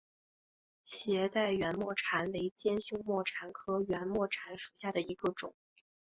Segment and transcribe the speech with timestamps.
[0.83, 5.53] 斜带圆沫蝉为尖胸沫蝉科圆沫蝉属下的一个种。